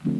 [0.00, 0.16] Happy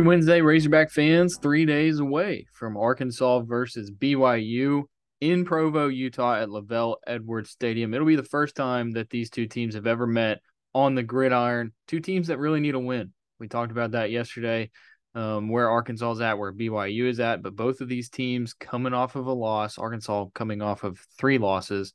[0.00, 1.36] Wednesday, Razorback fans.
[1.42, 4.84] Three days away from Arkansas versus BYU
[5.20, 7.92] in Provo, Utah at LaVell Edwards Stadium.
[7.92, 10.38] It'll be the first time that these two teams have ever met
[10.72, 11.72] on the gridiron.
[11.88, 13.12] Two teams that really need a win.
[13.40, 14.70] We talked about that yesterday,
[15.14, 17.42] um, where Arkansas is at, where BYU is at.
[17.42, 21.38] But both of these teams coming off of a loss, Arkansas coming off of three
[21.38, 21.92] losses.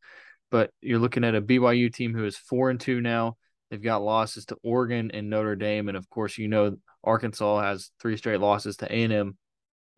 [0.52, 3.38] But you're looking at a BYU team who is four and two now.
[3.70, 7.92] They've got losses to Oregon and Notre Dame, and of course, you know Arkansas has
[8.00, 9.38] three straight losses to A&M,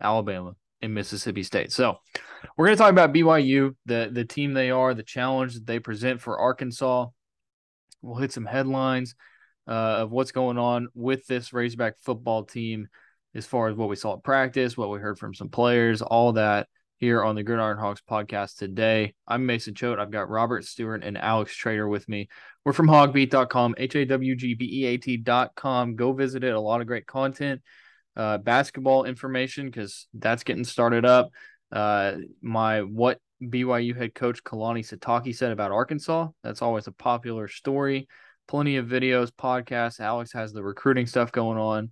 [0.02, 1.72] Alabama, and Mississippi State.
[1.72, 1.98] So
[2.58, 5.78] we're going to talk about BYU, the the team they are, the challenge that they
[5.78, 7.08] present for Arkansas.
[8.02, 9.14] We'll hit some headlines
[9.68, 12.88] uh, of what's going on with this Razorback football team
[13.36, 16.34] as far as what we saw at practice, what we heard from some players, all
[16.34, 19.14] that here on the Gridiron Hawks podcast today.
[19.28, 20.00] I'm Mason Choate.
[20.00, 22.28] I've got Robert Stewart and Alex Trader with me.
[22.66, 25.96] We're from hawgbeat.com, H A W G B E A T.com.
[25.96, 26.54] Go visit it.
[26.54, 27.62] A lot of great content,
[28.18, 31.30] uh, basketball information, because that's getting started up.
[31.72, 36.28] Uh, my what BYU head coach Kalani Sitake said about Arkansas.
[36.44, 38.08] That's always a popular story.
[38.48, 40.00] Plenty of videos, podcasts.
[40.00, 41.92] Alex has the recruiting stuff going on.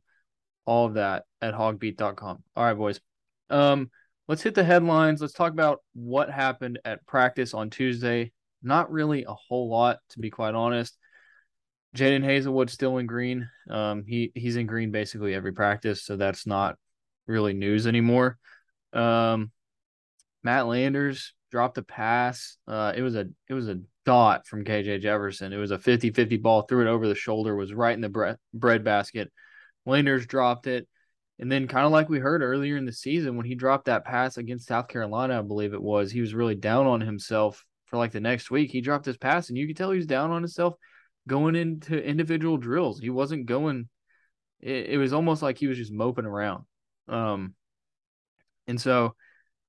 [0.68, 2.44] All of that at hawgbeat.com.
[2.56, 3.00] All right, boys.
[3.50, 3.90] Um,
[4.28, 5.22] let's hit the headlines.
[5.22, 8.34] Let's talk about what happened at practice on Tuesday.
[8.62, 10.95] Not really a whole lot, to be quite honest.
[11.95, 13.50] Jadon Haselwood still in green.
[13.70, 16.76] Um, he he's in green basically every practice, so that's not
[17.28, 18.38] really news anymore.
[18.94, 19.52] Um,
[20.44, 22.58] Matt Landers dropped a pass.
[22.68, 25.54] Uh, it was a it was a dot from KJ Jefferson.
[25.54, 28.38] It was a 50-50 ball, threw it over the shoulder, was right in the bread,
[28.54, 29.32] bread basket.
[29.88, 30.88] Landers dropped it.
[31.39, 34.05] And then, kind of like we heard earlier in the season, when he dropped that
[34.05, 37.97] pass against South Carolina, I believe it was, he was really down on himself for
[37.97, 38.71] like the next week.
[38.71, 40.73] He dropped his pass, and you could tell he was down on himself
[41.27, 42.99] going into individual drills.
[42.99, 43.87] He wasn't going,
[44.61, 46.64] it, it was almost like he was just moping around.
[47.08, 47.53] Um,
[48.65, 49.15] and so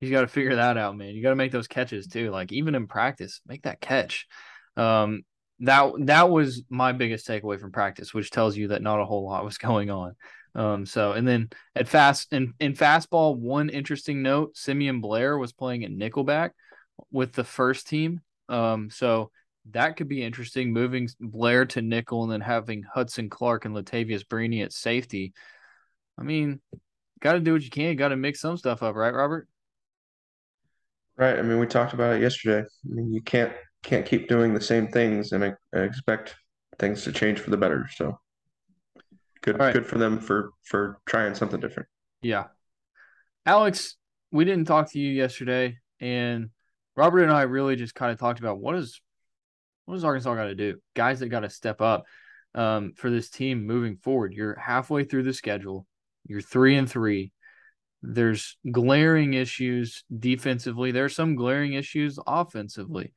[0.00, 1.14] he's got to figure that out, man.
[1.14, 2.30] You got to make those catches too.
[2.30, 4.26] Like even in practice, make that catch.
[4.76, 5.22] Um,
[5.60, 9.24] that that was my biggest takeaway from practice, which tells you that not a whole
[9.24, 10.14] lot was going on.
[10.54, 15.52] Um, so and then at fast in, in fastball, one interesting note: Simeon Blair was
[15.52, 16.50] playing at Nickelback
[17.10, 18.20] with the first team.
[18.48, 19.30] Um, so
[19.72, 24.24] that could be interesting, moving Blair to nickel and then having Hudson Clark and Latavious
[24.24, 25.34] Brini at safety.
[26.18, 26.60] I mean,
[27.20, 27.96] got to do what you can.
[27.96, 29.46] Got to mix some stuff up, right, Robert?
[31.16, 31.38] Right.
[31.38, 32.60] I mean, we talked about it yesterday.
[32.60, 33.52] I mean, you can't
[33.82, 36.36] can't keep doing the same things and I expect
[36.78, 37.88] things to change for the better.
[37.94, 38.18] So
[39.42, 39.72] good right.
[39.72, 41.88] good for them for for trying something different.
[42.22, 42.44] Yeah.
[43.46, 43.96] Alex,
[44.32, 46.50] we didn't talk to you yesterday and
[46.96, 49.00] Robert and I really just kind of talked about what is
[49.84, 50.78] what does Arkansas got to do?
[50.94, 52.04] Guys that got to step up
[52.54, 54.34] um, for this team moving forward.
[54.34, 55.86] You're halfway through the schedule.
[56.26, 57.32] You're three and three.
[58.02, 60.92] There's glaring issues defensively.
[60.92, 63.12] There's some glaring issues offensively.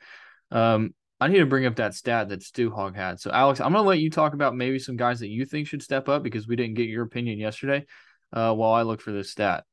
[0.52, 3.20] Um, I need to bring up that stat that Stu Hog had.
[3.20, 5.68] So, Alex, I'm going to let you talk about maybe some guys that you think
[5.68, 7.86] should step up because we didn't get your opinion yesterday
[8.34, 9.64] uh, while I look for this stat.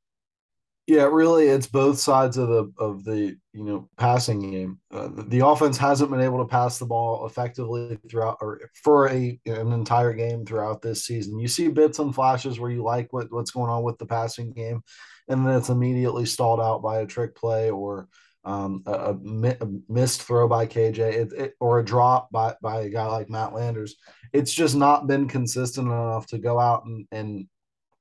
[0.86, 4.78] Yeah, really, it's both sides of the of the you know passing game.
[4.90, 9.06] Uh, the, the, offense hasn't been able to pass the ball effectively throughout or for
[9.10, 11.38] a an entire game throughout this season.
[11.38, 14.50] You see bits and flashes where you like what, what's going on with the passing
[14.50, 14.80] game,
[15.28, 18.08] and then it's immediately stalled out by a trick play or
[18.48, 22.88] um, a, a, missed throw by KJ it, it, or a drop by, by a
[22.88, 23.96] guy like Matt Landers.
[24.32, 27.46] It's just not been consistent enough to go out and, and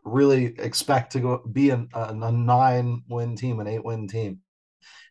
[0.06, 4.40] really expect to go be a, a nine win team, an eight win team.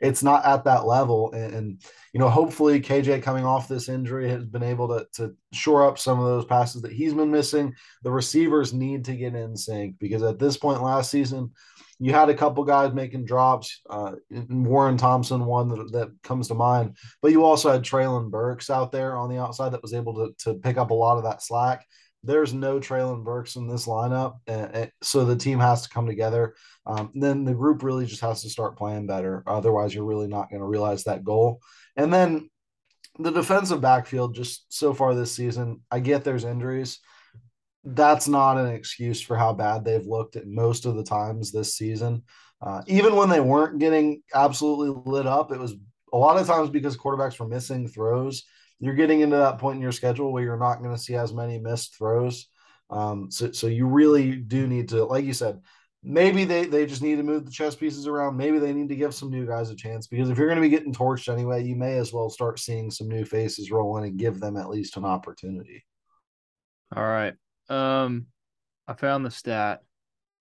[0.01, 1.33] It's not at that level.
[1.33, 1.83] And, and,
[2.13, 5.99] you know, hopefully KJ coming off this injury has been able to, to shore up
[5.99, 7.75] some of those passes that he's been missing.
[8.03, 11.53] The receivers need to get in sync because at this point last season,
[11.99, 13.81] you had a couple guys making drops.
[13.89, 18.69] Uh, Warren Thompson, one that, that comes to mind, but you also had Treylon Burks
[18.69, 21.25] out there on the outside that was able to, to pick up a lot of
[21.25, 21.87] that slack.
[22.27, 26.55] There's no Treylon Burks in this lineup, and, so the team has to come together.
[26.87, 29.43] Um, then the group really just has to start playing better.
[29.47, 31.61] Otherwise, you're really not going to realize that goal.
[31.97, 32.51] And then
[33.19, 37.01] the defensive backfield, just so far this season, I get there's injuries
[37.87, 41.77] that's not an excuse for how bad they've looked at most of the times this
[41.77, 42.25] season.
[42.61, 45.75] Uh, even when they weren't getting absolutely lit up, it was
[46.13, 48.45] a lot of times because quarterbacks were missing throws.
[48.79, 51.33] You're getting into that point in your schedule where you're not going to see as
[51.33, 52.49] many missed throws.
[52.91, 55.61] Um, so, so you really do need to, like you said,
[56.03, 58.37] maybe they they just need to move the chess pieces around.
[58.37, 60.63] Maybe they need to give some new guys a chance because if you're going to
[60.63, 64.19] be getting torched anyway, you may as well start seeing some new faces rolling and
[64.19, 65.85] give them at least an opportunity.
[66.95, 67.35] All right.
[67.69, 68.27] Um,
[68.87, 69.81] I found the stat.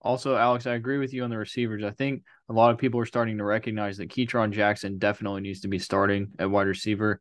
[0.02, 1.84] Also, Alex, I agree with you on the receivers.
[1.84, 5.62] I think a lot of people are starting to recognize that Ketron Jackson definitely needs
[5.62, 7.20] to be starting at wide receiver.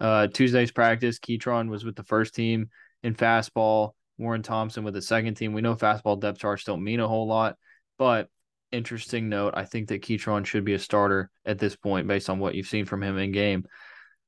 [0.00, 2.70] Uh, Tuesday's practice, Ketron was with the first team
[3.02, 3.92] in fastball.
[4.18, 5.52] Warren Thompson with the second team.
[5.52, 7.56] We know fastball depth charts don't mean a whole lot,
[7.98, 8.28] but
[8.72, 9.54] interesting note.
[9.56, 12.68] I think that Ketron should be a starter at this point based on what you've
[12.68, 13.66] seen from him in game.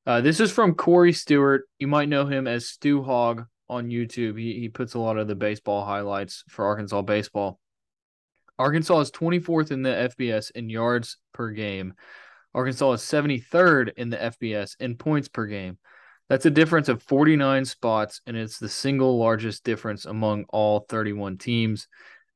[0.06, 1.62] Uh, this is from Corey Stewart.
[1.78, 4.38] You might know him as Stu Hog on YouTube.
[4.38, 7.58] He, he puts a lot of the baseball highlights for Arkansas baseball.
[8.58, 11.94] Arkansas is 24th in the FBS in yards per game.
[12.58, 15.78] Arkansas is 73rd in the FBS in points per game.
[16.28, 21.38] That's a difference of 49 spots, and it's the single largest difference among all 31
[21.38, 21.86] teams.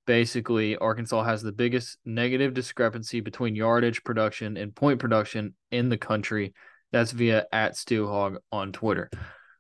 [0.06, 5.98] Basically, Arkansas has the biggest negative discrepancy between yardage production and point production in the
[5.98, 6.54] country.
[6.92, 9.10] That's via at Stu Hog on Twitter.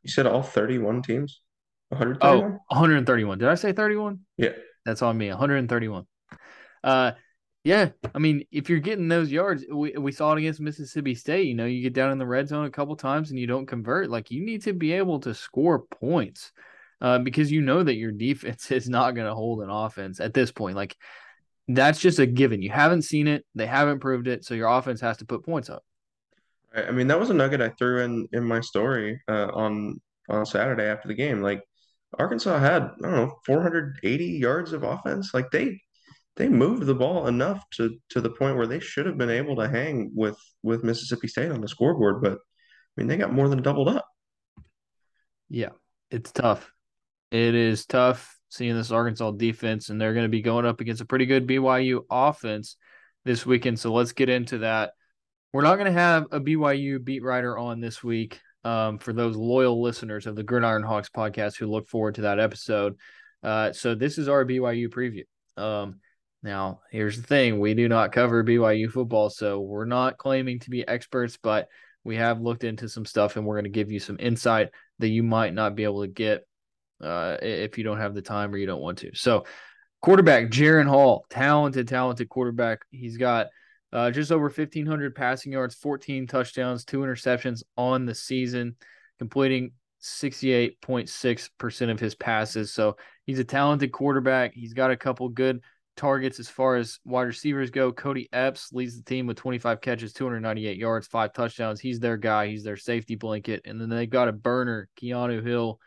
[0.04, 1.40] You said all 31 teams?
[1.88, 2.52] 131?
[2.52, 3.38] Oh, 131.
[3.38, 4.20] Did I say 31?
[4.36, 4.50] Yeah.
[4.84, 5.28] That's on me.
[5.28, 6.04] 131.
[6.84, 7.12] Uh,
[7.64, 11.46] yeah, I mean, if you're getting those yards, we we saw it against Mississippi State.
[11.46, 13.66] You know, you get down in the red zone a couple times and you don't
[13.66, 14.10] convert.
[14.10, 16.50] Like you need to be able to score points,
[17.00, 20.34] uh, because you know that your defense is not going to hold an offense at
[20.34, 20.74] this point.
[20.74, 20.96] Like
[21.68, 22.62] that's just a given.
[22.62, 25.70] You haven't seen it, they haven't proved it, so your offense has to put points
[25.70, 25.84] up.
[26.74, 30.44] I mean, that was a nugget I threw in in my story uh, on on
[30.46, 31.42] Saturday after the game.
[31.42, 31.62] Like
[32.18, 35.32] Arkansas had I don't know 480 yards of offense.
[35.32, 35.80] Like they
[36.36, 39.56] they moved the ball enough to to the point where they should have been able
[39.56, 42.36] to hang with with Mississippi State on the scoreboard, but I
[42.96, 44.06] mean they got more than doubled up.
[45.48, 45.70] Yeah,
[46.10, 46.72] it's tough.
[47.30, 51.02] It is tough seeing this Arkansas defense, and they're going to be going up against
[51.02, 52.76] a pretty good BYU offense
[53.24, 53.78] this weekend.
[53.78, 54.92] So let's get into that.
[55.52, 58.40] We're not going to have a BYU beat writer on this week.
[58.64, 62.38] Um, for those loyal listeners of the Gridiron Hawks podcast who look forward to that
[62.38, 62.96] episode.
[63.42, 65.24] Uh, so this is our BYU preview.
[65.56, 65.98] Um,
[66.42, 70.70] now, here's the thing we do not cover BYU football, so we're not claiming to
[70.70, 71.68] be experts, but
[72.04, 75.08] we have looked into some stuff and we're going to give you some insight that
[75.08, 76.46] you might not be able to get
[77.00, 79.14] uh, if you don't have the time or you don't want to.
[79.14, 79.44] So,
[80.00, 82.80] quarterback Jaren Hall, talented, talented quarterback.
[82.90, 83.46] He's got
[83.92, 88.74] uh, just over 1,500 passing yards, 14 touchdowns, two interceptions on the season,
[89.20, 89.72] completing
[90.02, 92.72] 68.6% of his passes.
[92.72, 92.96] So
[93.26, 94.54] he's a talented quarterback.
[94.54, 95.60] He's got a couple good
[95.96, 97.92] targets as far as wide receivers go.
[97.92, 101.80] Cody Epps leads the team with 25 catches, 298 yards, five touchdowns.
[101.80, 102.48] He's their guy.
[102.48, 103.62] He's their safety blanket.
[103.64, 105.78] And then they've got a burner, Keanu Hill,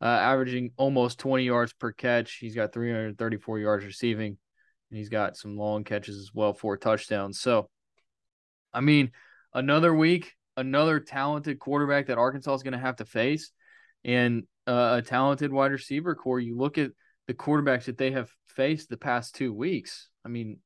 [0.00, 2.36] uh, averaging almost 20 yards per catch.
[2.36, 4.38] He's got 334 yards receiving,
[4.90, 7.40] and he's got some long catches as well, four touchdowns.
[7.40, 7.68] So,
[8.72, 9.10] I mean,
[9.52, 13.52] another week, another talented quarterback that Arkansas is going to have to face,
[14.04, 16.40] and uh, a talented wide receiver core.
[16.40, 16.92] You look at
[17.30, 20.08] the quarterbacks that they have faced the past two weeks.
[20.24, 20.58] I mean,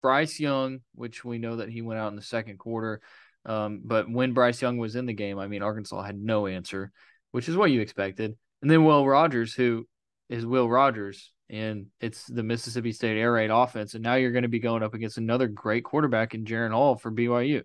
[0.00, 3.02] Bryce Young, which we know that he went out in the second quarter.
[3.44, 6.92] Um, but when Bryce Young was in the game, I mean, Arkansas had no answer,
[7.32, 8.34] which is what you expected.
[8.62, 9.86] And then Will Rogers, who
[10.30, 13.92] is Will Rogers, and it's the Mississippi State air raid offense.
[13.92, 16.96] And now you're going to be going up against another great quarterback in Jaren Hall
[16.96, 17.64] for BYU.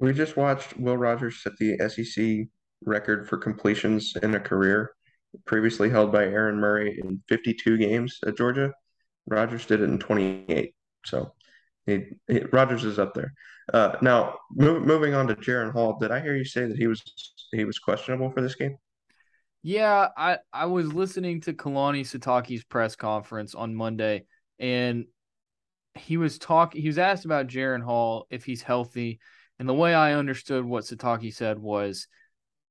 [0.00, 2.48] We just watched Will Rogers set the SEC
[2.84, 4.90] record for completions in a career
[5.46, 8.72] previously held by Aaron Murray in 52 games at Georgia.
[9.26, 10.74] Rogers did it in 28.
[11.04, 11.32] So
[11.86, 13.32] he, he, Rogers is up there.
[13.72, 16.86] Uh, now, move, moving on to Jaren Hall, did I hear you say that he
[16.86, 17.02] was
[17.52, 18.76] he was questionable for this game?
[19.62, 24.24] Yeah, I, I was listening to Kalani Sitake's press conference on Monday,
[24.58, 25.04] and
[25.94, 26.80] he was talking.
[26.80, 29.20] He was asked about Jaren Hall if he's healthy,
[29.58, 32.08] and the way I understood what Sitake said was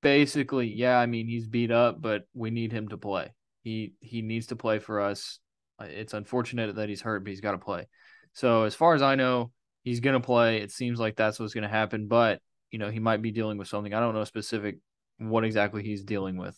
[0.01, 3.33] basically, yeah, I mean, he's beat up, but we need him to play.
[3.61, 5.39] He he needs to play for us.
[5.79, 7.87] Uh, it's unfortunate that he's hurt, but he's got to play.
[8.33, 9.51] So as far as I know,
[9.83, 10.61] he's going to play.
[10.61, 12.39] It seems like that's what's going to happen, but
[12.71, 13.93] you know, he might be dealing with something.
[13.93, 14.77] I don't know specific
[15.17, 16.57] what exactly he's dealing with.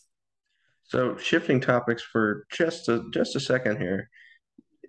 [0.84, 4.08] So shifting topics for just a just a second here.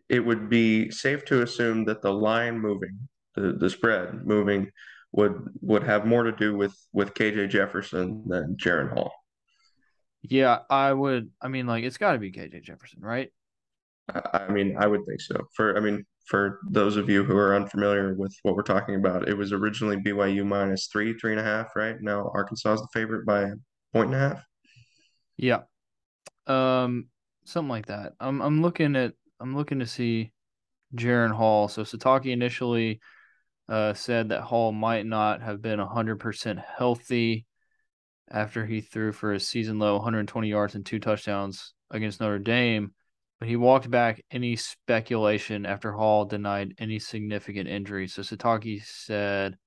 [0.10, 4.70] It would be safe to assume that the line moving, the, the spread moving
[5.14, 9.14] would would have more to do with with KJ Jefferson than Jaren Hall.
[10.24, 11.30] Yeah, I would.
[11.42, 13.30] I mean, like it's got to be KJ Jefferson, right?
[14.34, 15.36] I, mean, I would think so.
[15.54, 19.30] For I mean, for those of you who are unfamiliar with what we're talking about,
[19.30, 21.76] it was originally BYU minus three, three and a half.
[21.76, 23.54] Right now, Arkansas is the favorite by a
[23.94, 24.44] point and a half.
[25.38, 25.62] Yeah,
[26.48, 27.08] um,
[27.46, 28.14] something like that.
[28.20, 30.32] I'm I'm looking at I'm looking to see
[30.96, 31.68] Jaren Hall.
[31.68, 33.00] So Sitake initially
[33.70, 37.46] uh, said that Hall might not have been 100% healthy
[38.30, 42.94] after he threw for a season low 120 yards and two touchdowns against Notre Dame.
[43.40, 48.08] But he walked back any speculation after Hall denied any significant injury.
[48.08, 49.58] So Sitake said,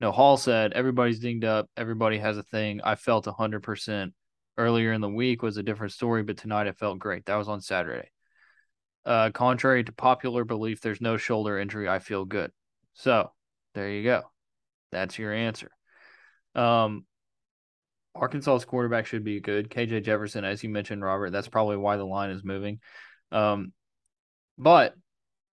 [0.00, 1.68] no, Hall said, everybody's dinged up.
[1.76, 2.80] Everybody has a thing.
[2.82, 4.12] I felt 100%.
[4.56, 7.26] Earlier in the week was a different story, but tonight it felt great.
[7.26, 8.08] That was on Saturday.
[9.04, 11.88] Uh, contrary to popular belief, there's no shoulder injury.
[11.88, 12.52] I feel good.
[12.92, 13.32] So
[13.74, 14.22] there you go.
[14.92, 15.70] That's your answer.
[16.54, 17.04] Um,
[18.14, 19.68] Arkansas's quarterback should be good.
[19.68, 22.78] KJ Jefferson, as you mentioned, Robert, that's probably why the line is moving.
[23.32, 23.72] Um,
[24.56, 24.94] but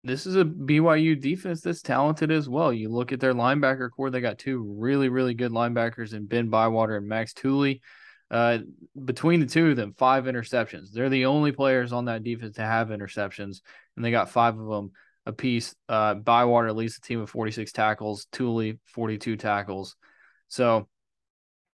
[0.04, 2.72] this is a BYU defense that's talented as well.
[2.72, 6.48] You look at their linebacker core; they got two really, really good linebackers in Ben
[6.48, 7.80] Bywater and Max Tooley.
[8.30, 8.58] Uh,
[9.04, 10.92] between the two of them, five interceptions.
[10.92, 13.60] They're the only players on that defense to have interceptions,
[13.96, 14.92] and they got five of them
[15.26, 15.74] apiece.
[15.88, 19.96] Uh, Bywater leads the team with 46 tackles, Tooley 42 tackles.
[20.48, 20.88] So,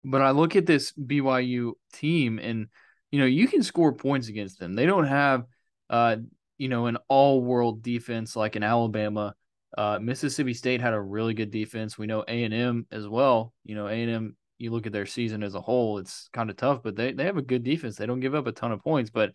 [0.03, 2.67] but I look at this BYU team, and
[3.11, 4.73] you know you can score points against them.
[4.73, 5.45] They don't have,
[5.89, 6.17] uh,
[6.57, 9.33] you know, an all-world defense like in Alabama.
[9.77, 11.97] Uh, Mississippi State had a really good defense.
[11.97, 13.53] We know A and M as well.
[13.63, 16.49] You know, A and M you look at their season as a whole, it's kind
[16.49, 17.95] of tough, but they, they have a good defense.
[17.95, 19.09] They don't give up a ton of points.
[19.09, 19.33] But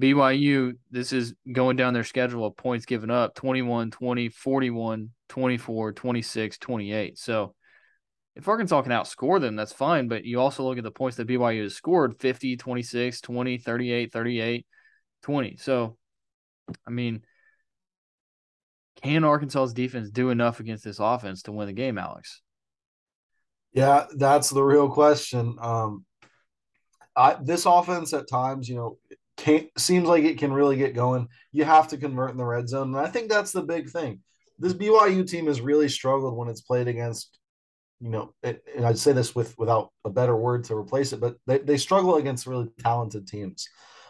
[0.00, 5.92] BYU, this is going down their schedule of points given up 21, 20, 41, 24,
[5.92, 7.18] 26, 28.
[7.18, 7.54] So
[8.36, 10.06] if Arkansas can outscore them, that's fine.
[10.06, 14.12] But you also look at the points that BYU has scored 50, 26, 20, 38,
[14.12, 14.66] 38,
[15.22, 15.56] 20.
[15.56, 15.96] So,
[16.86, 17.22] I mean,
[19.02, 22.40] can Arkansas's defense do enough against this offense to win the game, Alex?
[23.72, 25.56] Yeah, that's the real question.
[25.60, 26.04] Um,
[27.16, 28.98] I, this offense at times, you know,
[29.76, 31.28] seems like it can really get going.
[31.52, 34.20] You have to convert in the red zone, and I think that's the big thing.
[34.58, 37.38] This BYU team has really struggled when it's played against,
[38.00, 41.36] you know, and I'd say this with without a better word to replace it, but
[41.46, 43.68] they, they struggle against really talented teams.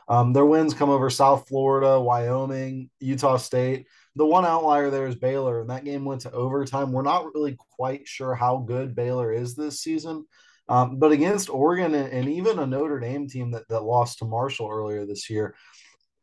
[0.08, 3.86] Um, their wins come over South Florida, Wyoming, Utah State.
[4.16, 6.92] The one outlier there is Baylor, and that game went to overtime.
[6.92, 10.26] We're not really quite sure how good Baylor is this season.
[10.68, 14.26] Um, but against Oregon and, and, even a Notre Dame team that, that lost to
[14.26, 15.54] Marshall earlier this year,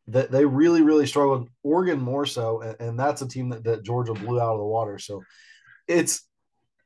[0.07, 1.49] that they really, really struggled.
[1.63, 4.65] Oregon more so, and, and that's a team that, that Georgia blew out of the
[4.65, 4.99] water.
[4.99, 5.23] So
[5.87, 6.27] it's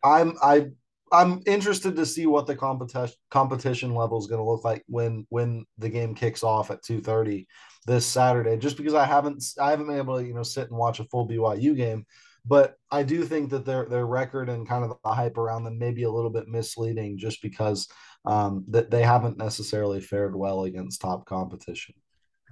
[0.04, 0.68] I'm I
[1.12, 5.26] I'm interested to see what the competition competition level is going to look like when
[5.30, 7.46] when the game kicks off at 2:30
[7.88, 8.58] this Saturday.
[8.58, 11.06] Just because I haven't I haven't been able to you know sit and watch a
[11.06, 12.06] full BYU game,
[12.50, 15.78] but I do think that their their record and kind of the hype around them
[15.78, 17.88] may be a little bit misleading, just because
[18.26, 21.94] um, that they haven't necessarily fared well against top competition.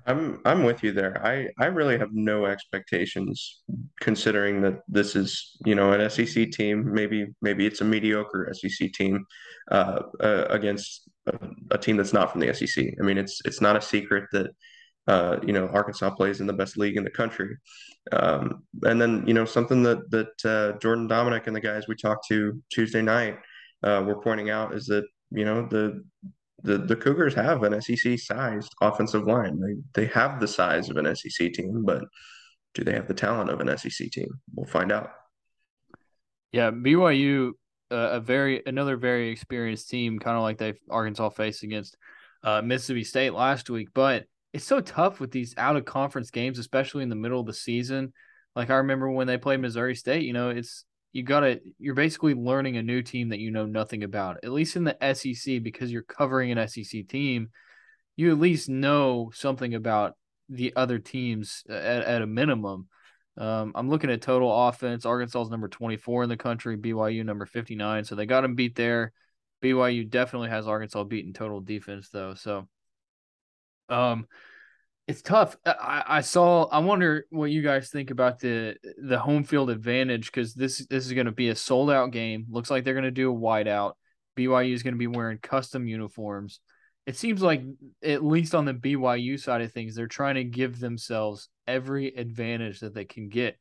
[0.05, 1.19] I'm I'm with you there.
[1.25, 3.63] I I really have no expectations
[3.99, 6.93] considering that this is you know an SEC team.
[6.93, 9.25] Maybe maybe it's a mediocre SEC team
[9.71, 11.39] uh, uh, against a,
[11.71, 12.85] a, team that's not from the SEC.
[12.99, 14.51] I mean, it's it's not a secret that
[15.07, 17.55] uh, you know Arkansas plays in the best league in the country.
[18.11, 21.95] Um, and then you know something that that uh, Jordan Dominic and the guys we
[21.95, 23.37] talked to Tuesday night
[23.83, 26.03] uh, were pointing out is that you know the
[26.63, 29.59] the the Cougars have an SEC sized offensive line.
[29.59, 32.03] They they have the size of an SEC team, but
[32.73, 34.29] do they have the talent of an SEC team?
[34.55, 35.11] We'll find out.
[36.51, 37.51] Yeah, BYU,
[37.91, 41.97] uh, a very another very experienced team, kind of like they Arkansas faced against
[42.43, 43.89] uh, Mississippi State last week.
[43.93, 47.45] But it's so tough with these out of conference games, especially in the middle of
[47.45, 48.13] the season.
[48.55, 51.95] Like I remember when they played Missouri State, you know, it's you got to you're
[51.95, 54.37] basically learning a new team that you know nothing about.
[54.43, 57.49] At least in the SEC because you're covering an SEC team,
[58.15, 60.15] you at least know something about
[60.49, 62.87] the other teams at, at a minimum.
[63.37, 65.05] Um, I'm looking at total offense.
[65.05, 68.03] Arkansas is number 24 in the country, BYU number 59.
[68.03, 69.13] So they got them beat there.
[69.61, 72.33] BYU definitely has Arkansas beaten total defense though.
[72.33, 72.67] So,
[73.89, 74.27] um,
[75.07, 75.55] it's tough.
[75.65, 76.65] I, I saw.
[76.65, 81.05] I wonder what you guys think about the the home field advantage because this this
[81.05, 82.45] is going to be a sold out game.
[82.49, 83.93] Looks like they're going to do a whiteout.
[84.37, 86.59] BYU is going to be wearing custom uniforms.
[87.05, 87.63] It seems like
[88.03, 92.81] at least on the BYU side of things, they're trying to give themselves every advantage
[92.81, 93.57] that they can get.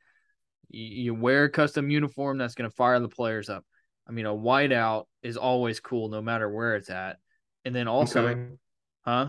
[0.68, 3.64] You, you wear a custom uniform, that's going to fire the players up.
[4.08, 7.18] I mean, a whiteout is always cool, no matter where it's at.
[7.64, 8.48] And then also,
[9.04, 9.28] huh?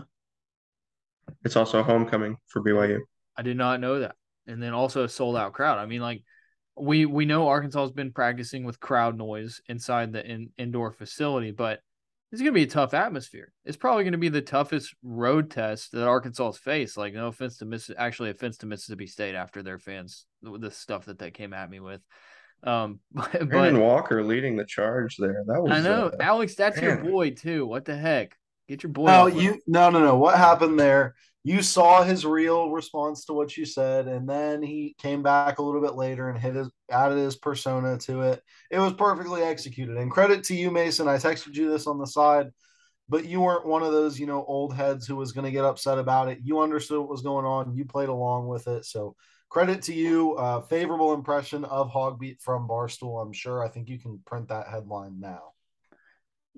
[1.44, 3.00] It's also a homecoming for BYU.
[3.36, 4.16] I did not know that.
[4.46, 5.78] And then also a sold out crowd.
[5.78, 6.22] I mean, like
[6.76, 11.50] we we know Arkansas has been practicing with crowd noise inside the in, indoor facility,
[11.50, 11.80] but
[12.30, 13.52] it's going to be a tough atmosphere.
[13.64, 16.98] It's probably going to be the toughest road test that Arkansas has faced.
[16.98, 21.06] Like, no offense to Miss, actually offense to Mississippi State after their fans, the stuff
[21.06, 22.02] that they came at me with.
[22.62, 25.42] Um, but, Brandon Walker leading the charge there.
[25.46, 26.54] That was I know, uh, Alex.
[26.54, 26.84] That's man.
[26.84, 27.66] your boy too.
[27.66, 28.36] What the heck?
[28.68, 29.06] Get your boy.
[29.06, 30.16] No, you no no no.
[30.16, 31.14] What happened there?
[31.42, 35.62] You saw his real response to what you said, and then he came back a
[35.62, 38.42] little bit later and hit his added his persona to it.
[38.70, 39.96] It was perfectly executed.
[39.96, 41.08] And credit to you, Mason.
[41.08, 42.48] I texted you this on the side,
[43.08, 45.64] but you weren't one of those, you know, old heads who was going to get
[45.64, 46.40] upset about it.
[46.42, 47.74] You understood what was going on.
[47.74, 48.84] You played along with it.
[48.84, 49.16] So
[49.48, 50.34] credit to you.
[50.34, 53.22] Uh, favorable impression of HawgBeat from Barstool.
[53.22, 53.64] I'm sure.
[53.64, 55.54] I think you can print that headline now.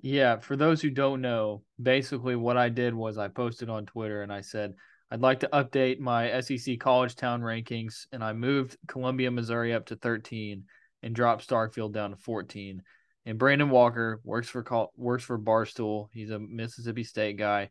[0.01, 4.23] Yeah, for those who don't know, basically what I did was I posted on Twitter
[4.23, 4.73] and I said
[5.11, 9.87] I'd like to update my SEC college town rankings, and I moved Columbia, Missouri up
[9.87, 10.63] to 13
[11.03, 12.81] and dropped Starkville down to 14.
[13.25, 14.63] And Brandon Walker works for
[14.95, 16.07] works for Barstool.
[16.13, 17.69] He's a Mississippi State guy.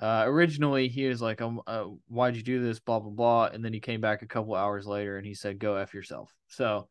[0.00, 3.44] Uh, originally, he was like, um, uh, "Why'd you do this?" Blah blah blah.
[3.52, 6.34] And then he came back a couple hours later and he said, "Go f yourself."
[6.48, 6.88] So,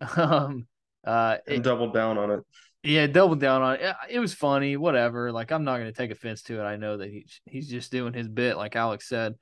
[0.16, 0.66] um,
[1.06, 2.40] uh, and it, doubled down on it.
[2.84, 3.96] Yeah, doubled down on it.
[4.08, 5.32] It was funny, whatever.
[5.32, 6.64] Like I'm not going to take offense to it.
[6.64, 9.34] I know that he's he's just doing his bit, like Alex said.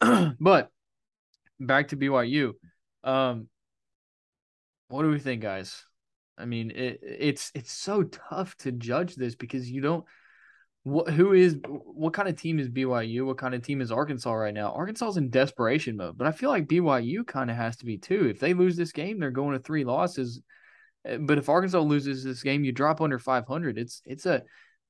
[0.00, 0.70] but
[1.58, 2.52] back to BYU.
[3.02, 3.48] Um,
[4.88, 5.82] what do we think, guys?
[6.36, 10.04] I mean, it, it's it's so tough to judge this because you don't.
[10.82, 13.24] What who is what kind of team is BYU?
[13.24, 14.72] What kind of team is Arkansas right now?
[14.72, 17.96] Arkansas is in desperation mode, but I feel like BYU kind of has to be
[17.96, 18.26] too.
[18.26, 20.42] If they lose this game, they're going to three losses
[21.20, 23.78] but if Arkansas loses this game, you drop under 500.
[23.78, 24.42] It's it's a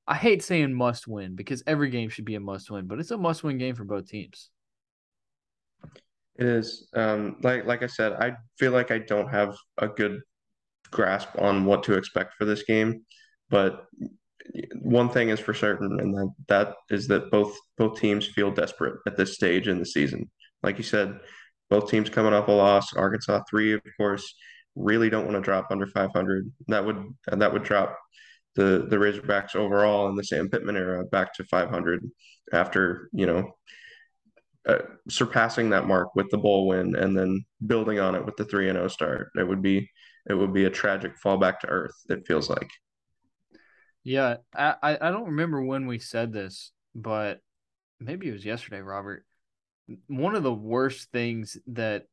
[0.07, 3.11] I hate saying must win because every game should be a must win, but it's
[3.11, 4.49] a must win game for both teams.
[6.37, 6.87] It is.
[6.93, 10.21] Um, like like I said, I feel like I don't have a good
[10.91, 13.05] grasp on what to expect for this game,
[13.49, 13.85] but
[14.81, 18.99] one thing is for certain, and that, that is that both both teams feel desperate
[19.07, 20.29] at this stage in the season.
[20.61, 21.19] Like you said,
[21.69, 22.93] both teams coming off a loss.
[22.93, 24.33] Arkansas three, of course
[24.75, 26.51] really don't want to drop under 500.
[26.67, 27.97] That would that would drop
[28.55, 32.09] the the Razorbacks overall in the Sam Pittman era back to 500
[32.53, 33.55] after you know
[34.67, 38.45] uh, surpassing that mark with the bowl win and then building on it with the
[38.45, 39.29] three and zero oh start.
[39.35, 39.89] It would be
[40.29, 41.95] it would be a tragic fall back to earth.
[42.09, 42.69] It feels like.
[44.03, 47.39] Yeah, I I don't remember when we said this, but
[47.99, 49.25] maybe it was yesterday, Robert.
[50.07, 52.05] One of the worst things that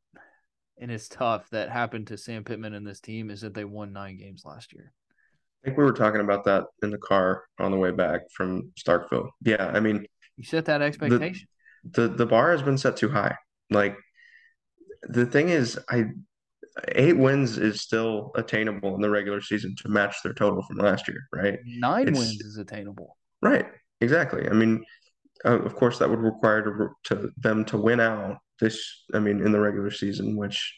[0.79, 3.93] and it's tough that happened to Sam Pittman and this team is that they won
[3.93, 4.91] nine games last year.
[5.63, 8.71] I think we were talking about that in the car on the way back from
[8.77, 9.29] Starkville.
[9.41, 10.05] Yeah, I mean,
[10.35, 11.47] you set that expectation.
[11.93, 13.35] The, the the bar has been set too high.
[13.69, 13.95] Like
[15.03, 16.05] the thing is, I
[16.89, 21.07] eight wins is still attainable in the regular season to match their total from last
[21.07, 21.59] year, right?
[21.65, 23.17] Nine it's, wins is attainable.
[23.41, 23.67] Right.
[24.01, 24.47] Exactly.
[24.49, 24.83] I mean,
[25.45, 29.45] uh, of course, that would require to, to them to win out this, I mean,
[29.45, 30.73] in the regular season, which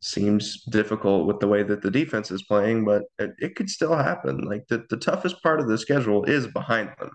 [0.00, 3.94] seems difficult with the way that the defense is playing, but it, it could still
[3.94, 4.38] happen.
[4.38, 7.10] Like the, the toughest part of the schedule is behind them.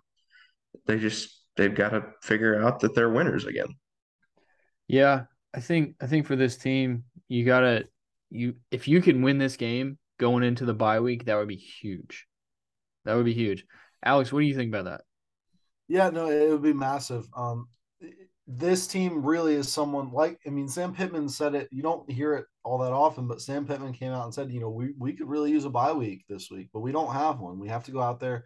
[0.86, 3.76] They just they've got to figure out that they're winners again.
[4.88, 7.86] Yeah, I think I think for this team, you gotta
[8.30, 11.56] you if you can win this game going into the bye week, that would be
[11.56, 12.28] huge.
[13.06, 13.66] That would be huge.
[14.04, 15.02] Alex, what do you think about that?
[15.88, 17.28] Yeah, no, it would be massive.
[17.36, 17.68] Um,
[18.48, 22.36] this team really is someone like I mean Sam Pittman said it you don't hear
[22.36, 25.14] it all that often but Sam Pittman came out and said you know we we
[25.14, 27.60] could really use a bye week this week but we don't have one.
[27.60, 28.46] We have to go out there.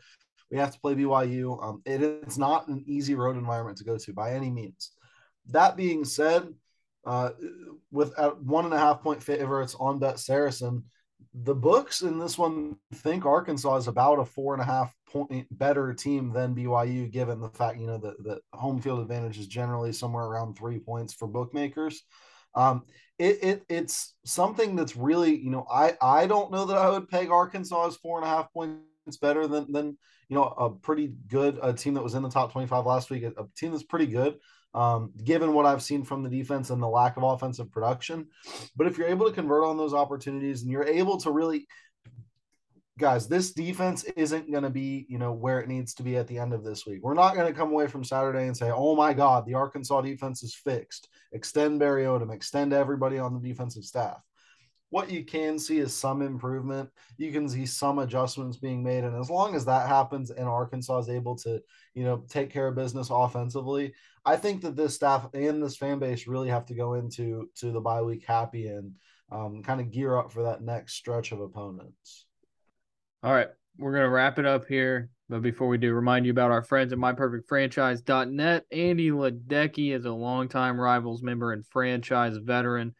[0.49, 3.97] We have to play BYU um it, it's not an easy road environment to go
[3.97, 4.91] to by any means.
[5.47, 6.47] That being said
[7.05, 7.31] uh
[7.91, 10.85] with at one and a half point favorites on bet Saracen
[11.33, 15.48] the books in this one think Arkansas is about a four and a half point
[15.52, 19.48] better team than BYU, given the fact you know that the home field advantage is
[19.48, 22.04] generally somewhere around three points for bookmakers.
[22.56, 22.84] Um,
[23.17, 27.10] it, it it's something that's really you know I I don't know that I would
[27.10, 29.98] peg Arkansas as four and a half points better than than
[30.30, 33.10] you know a pretty good a team that was in the top twenty five last
[33.10, 34.36] week, a, a team that's pretty good
[34.74, 38.28] um, given what I've seen from the defense and the lack of offensive production.
[38.76, 41.67] But if you're able to convert on those opportunities and you're able to really,
[42.99, 46.27] guys, this defense isn't going to be, you know, where it needs to be at
[46.27, 46.99] the end of this week.
[47.01, 50.01] We're not going to come away from Saturday and say, oh my God, the Arkansas
[50.01, 51.07] defense is fixed.
[51.31, 54.21] Extend Barry Odom, extend everybody on the defensive staff.
[54.91, 56.89] What you can see is some improvement.
[57.17, 59.03] You can see some adjustments being made.
[59.03, 61.62] And as long as that happens and Arkansas is able to,
[61.93, 63.93] you know, take care of business offensively,
[64.25, 67.71] I think that this staff and this fan base really have to go into to
[67.71, 68.93] the bye week happy and
[69.31, 72.25] um, kind of gear up for that next stretch of opponents.
[73.21, 73.49] All right.
[73.77, 75.10] we're gonna wrap it up here.
[75.27, 78.65] But before we do, remind you about our friends at myperfectfranchise.net.
[78.71, 82.95] Andy Ledecky is a longtime rivals member and franchise veteran.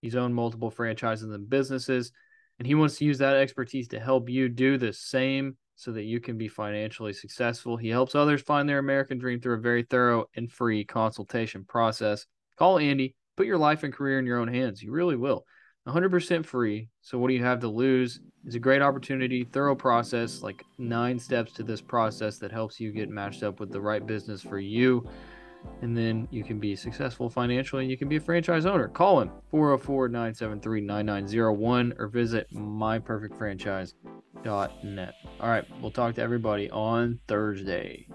[0.00, 2.10] He's owned multiple franchises and businesses,
[2.58, 6.04] and he wants to use that expertise to help you do the same so that
[6.04, 7.76] you can be financially successful.
[7.76, 12.26] He helps others find their American dream through a very thorough and free consultation process.
[12.56, 14.82] Call Andy, put your life and career in your own hands.
[14.82, 15.44] You really will.
[15.86, 16.88] 100% free.
[17.02, 18.20] So, what do you have to lose?
[18.46, 22.92] It's a great opportunity, thorough process, like nine steps to this process that helps you
[22.92, 25.08] get matched up with the right business for you.
[25.80, 28.88] And then you can be successful financially and you can be a franchise owner.
[28.88, 35.14] Call him 404 973 9901 or visit myperfectfranchise.net.
[35.40, 38.06] All right, we'll talk to everybody on Thursday.